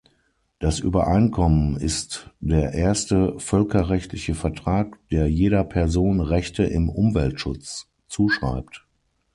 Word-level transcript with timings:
Das 0.57 0.79
Übereinkommen 0.79 1.77
ist 1.77 2.31
der 2.39 2.71
erste 2.73 3.37
völkerrechtliche 3.39 4.33
Vertrag, 4.33 4.97
der 5.11 5.27
jeder 5.29 5.63
Person 5.63 6.21
Rechte 6.21 6.63
im 6.63 6.89
Umweltschutz 6.89 7.87
zuschreibt. 8.07 8.83